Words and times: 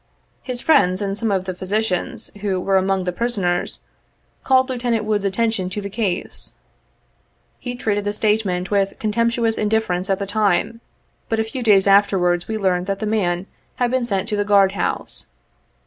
His 0.41 0.61
friends, 0.61 0.99
and 0.99 1.15
some 1.15 1.29
of 1.31 1.45
the 1.45 1.53
physicians, 1.53 2.31
who 2.41 2.59
were 2.59 2.75
among 2.77 3.03
the 3.03 3.11
prisoners, 3.11 3.81
called 4.43 4.67
Lieutenant 4.67 5.05
Wood's 5.05 5.25
attention 5.25 5.69
to 5.69 5.79
the 5.79 5.91
case. 5.91 6.53
He 7.59 7.75
treated 7.75 8.03
the 8.05 8.11
statement 8.11 8.71
with 8.71 8.97
contemptuous 8.97 9.59
indifference 9.59 10.09
at 10.09 10.17
the 10.17 10.25
time, 10.25 10.81
but 11.29 11.39
a 11.39 11.43
few 11.43 11.61
days 11.61 11.85
afterwards 11.85 12.47
we 12.47 12.57
learned 12.57 12.87
that 12.87 12.97
the 12.97 13.05
man 13.05 13.45
had 13.75 13.91
been 13.91 14.03
sent 14.03 14.27
to 14.29 14.35
the 14.35 14.43
guard 14.43 14.71
house. 14.71 15.27